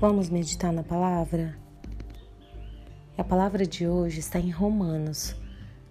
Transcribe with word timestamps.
Vamos 0.00 0.30
meditar 0.30 0.72
na 0.72 0.84
palavra? 0.84 1.58
A 3.16 3.24
palavra 3.24 3.66
de 3.66 3.88
hoje 3.88 4.20
está 4.20 4.38
em 4.38 4.48
Romanos, 4.48 5.34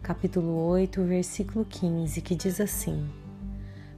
capítulo 0.02 0.66
8, 0.68 1.04
versículo 1.04 1.66
15, 1.66 2.22
que 2.22 2.34
diz 2.34 2.62
assim: 2.62 3.06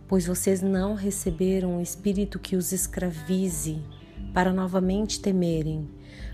Pois 0.08 0.26
vocês 0.26 0.64
não 0.64 0.96
receberam 0.96 1.78
um 1.78 1.82
espírito 1.82 2.40
que 2.40 2.56
os 2.56 2.72
escravize 2.72 3.84
para 4.34 4.52
novamente 4.52 5.22
temerem, 5.22 5.88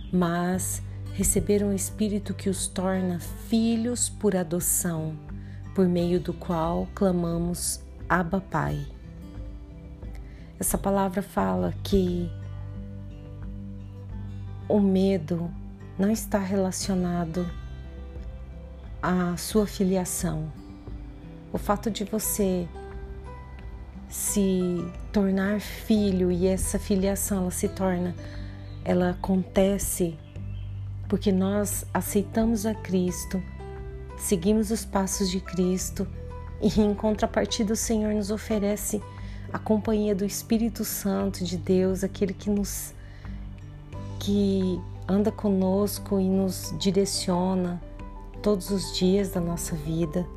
mas 0.09 0.81
receberam 1.11 1.67
um 1.67 1.75
espírito 1.75 2.33
que 2.33 2.49
os 2.49 2.67
torna 2.67 3.19
filhos 3.19 4.07
por 4.07 4.37
adoção, 4.37 5.19
por 5.75 5.85
meio 5.85 6.21
do 6.21 6.33
qual 6.33 6.87
clamamos 6.95 7.81
Abba 8.07 8.39
Pai. 8.39 8.79
Essa 10.57 10.77
palavra 10.77 11.21
fala 11.21 11.73
que 11.83 12.31
o 14.67 14.79
medo 14.79 15.51
não 15.97 16.09
está 16.09 16.39
relacionado 16.39 17.49
à 19.01 19.37
sua 19.37 19.67
filiação. 19.67 20.51
O 21.53 21.57
fato 21.57 21.89
de 21.89 22.03
você 22.03 22.67
se 24.09 24.91
tornar 25.11 25.59
filho 25.59 26.31
e 26.31 26.47
essa 26.47 26.79
filiação 26.79 27.43
ela 27.43 27.51
se 27.51 27.67
torna, 27.69 28.15
ela 28.83 29.11
acontece 29.11 30.17
porque 31.07 31.31
nós 31.31 31.85
aceitamos 31.93 32.65
a 32.65 32.73
Cristo, 32.73 33.41
seguimos 34.17 34.71
os 34.71 34.83
passos 34.83 35.29
de 35.29 35.39
Cristo 35.39 36.07
e 36.61 36.81
em 36.81 36.93
contrapartida 36.93 37.73
o 37.73 37.75
Senhor 37.75 38.13
nos 38.13 38.31
oferece 38.31 39.01
a 39.53 39.59
companhia 39.59 40.15
do 40.15 40.25
Espírito 40.25 40.83
Santo 40.83 41.43
de 41.43 41.57
Deus, 41.57 42.03
aquele 42.03 42.33
que 42.33 42.49
nos 42.49 42.93
que 44.19 44.81
anda 45.07 45.31
conosco 45.31 46.19
e 46.19 46.27
nos 46.27 46.73
direciona 46.79 47.81
todos 48.41 48.69
os 48.69 48.95
dias 48.95 49.31
da 49.31 49.41
nossa 49.41 49.75
vida. 49.75 50.27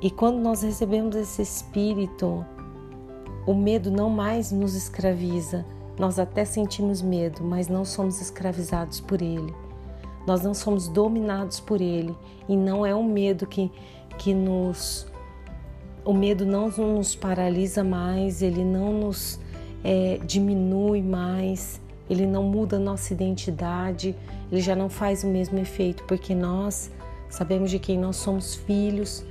E 0.00 0.10
quando 0.10 0.38
nós 0.38 0.62
recebemos 0.62 1.16
esse 1.16 1.40
Espírito, 1.42 2.44
o 3.46 3.54
medo 3.54 3.90
não 3.90 4.10
mais 4.10 4.52
nos 4.52 4.74
escraviza. 4.74 5.64
Nós 5.98 6.18
até 6.18 6.44
sentimos 6.44 7.00
medo, 7.00 7.44
mas 7.44 7.68
não 7.68 7.84
somos 7.84 8.20
escravizados 8.20 9.00
por 9.00 9.22
ele. 9.22 9.54
Nós 10.26 10.42
não 10.42 10.54
somos 10.54 10.88
dominados 10.88 11.60
por 11.60 11.80
ele. 11.80 12.16
E 12.48 12.56
não 12.56 12.84
é 12.84 12.94
o 12.94 13.02
medo 13.02 13.46
que, 13.46 13.70
que 14.18 14.34
nos. 14.34 15.06
O 16.04 16.12
medo 16.12 16.44
não 16.44 16.68
nos 16.68 17.14
paralisa 17.14 17.82
mais, 17.82 18.42
ele 18.42 18.62
não 18.64 18.92
nos 18.92 19.40
é, 19.82 20.18
diminui 20.26 21.00
mais, 21.00 21.80
ele 22.08 22.26
não 22.26 22.42
muda 22.42 22.76
a 22.76 22.80
nossa 22.80 23.12
identidade, 23.12 24.14
ele 24.50 24.60
já 24.60 24.76
não 24.76 24.88
faz 24.88 25.24
o 25.24 25.26
mesmo 25.26 25.58
efeito, 25.58 26.04
porque 26.04 26.34
nós 26.34 26.90
sabemos 27.28 27.70
de 27.70 27.78
quem 27.78 27.98
nós 27.98 28.16
somos 28.16 28.54
filhos 28.54 29.24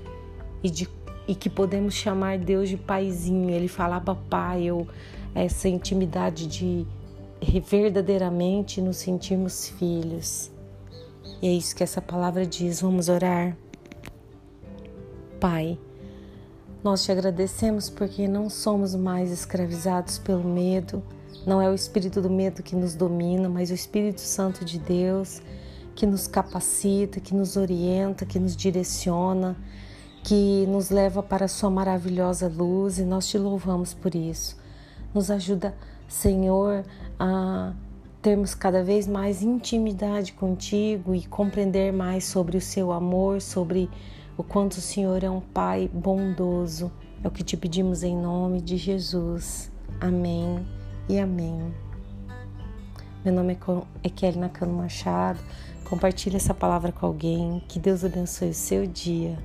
e, 0.63 0.69
de, 0.69 0.89
e 1.27 1.35
que 1.35 1.49
podemos 1.49 1.93
chamar 1.93 2.37
Deus 2.37 2.69
de 2.69 2.77
paizinho. 2.77 3.49
Ele 3.49 3.67
falava 3.67 4.15
pai, 4.15 4.71
ou 4.71 4.87
essa 5.35 5.69
intimidade 5.69 6.47
de 6.47 6.85
verdadeiramente 7.61 8.81
nos 8.81 8.97
sentirmos 8.97 9.69
filhos. 9.69 10.51
E 11.41 11.47
é 11.47 11.51
isso 11.51 11.75
que 11.75 11.83
essa 11.83 12.01
palavra 12.01 12.45
diz. 12.45 12.81
Vamos 12.81 13.09
orar. 13.09 13.55
Pai, 15.39 15.77
nós 16.83 17.03
te 17.03 17.11
agradecemos 17.11 17.89
porque 17.89 18.27
não 18.27 18.49
somos 18.49 18.95
mais 18.95 19.31
escravizados 19.31 20.17
pelo 20.17 20.43
medo 20.43 21.03
não 21.45 21.61
é 21.61 21.69
o 21.69 21.73
espírito 21.73 22.21
do 22.21 22.29
medo 22.29 22.63
que 22.63 22.75
nos 22.75 22.95
domina, 22.95 23.49
mas 23.49 23.69
o 23.69 23.73
Espírito 23.73 24.21
Santo 24.21 24.63
de 24.63 24.79
Deus 24.79 25.41
que 25.95 26.05
nos 26.05 26.27
capacita, 26.27 27.19
que 27.19 27.33
nos 27.33 27.55
orienta, 27.55 28.25
que 28.25 28.39
nos 28.39 28.55
direciona, 28.55 29.55
que 30.23 30.65
nos 30.67 30.89
leva 30.89 31.21
para 31.21 31.45
a 31.45 31.47
Sua 31.47 31.69
maravilhosa 31.69 32.47
luz 32.47 32.97
e 32.97 33.03
nós 33.03 33.27
te 33.27 33.37
louvamos 33.37 33.93
por 33.93 34.15
isso. 34.15 34.57
Nos 35.13 35.29
ajuda, 35.29 35.75
Senhor, 36.07 36.83
a 37.19 37.73
termos 38.21 38.55
cada 38.55 38.83
vez 38.83 39.07
mais 39.07 39.41
intimidade 39.41 40.33
contigo 40.33 41.13
e 41.13 41.25
compreender 41.25 41.91
mais 41.91 42.23
sobre 42.23 42.57
o 42.57 42.61
Seu 42.61 42.91
amor, 42.91 43.41
sobre 43.41 43.89
o 44.37 44.43
quanto 44.43 44.73
o 44.73 44.81
Senhor 44.81 45.23
é 45.23 45.29
um 45.29 45.41
Pai 45.41 45.89
bondoso. 45.93 46.91
É 47.23 47.27
o 47.27 47.31
que 47.31 47.43
te 47.43 47.55
pedimos 47.55 48.01
em 48.03 48.17
nome 48.17 48.61
de 48.61 48.77
Jesus. 48.77 49.71
Amém 49.99 50.82
e 51.07 51.19
amém. 51.19 51.73
Meu 53.23 53.33
nome 53.33 53.57
é 54.03 54.09
Kelly 54.09 54.37
Nakano 54.37 54.73
Machado. 54.73 55.39
Compartilhe 55.85 56.35
essa 56.35 56.53
palavra 56.53 56.91
com 56.91 57.05
alguém. 57.05 57.61
Que 57.67 57.79
Deus 57.79 58.03
abençoe 58.03 58.49
o 58.49 58.53
seu 58.53 58.85
dia. 58.85 59.37